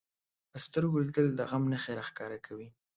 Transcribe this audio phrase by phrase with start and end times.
[0.51, 2.67] په سترګو لیدل د غم نښې راښکاره کوي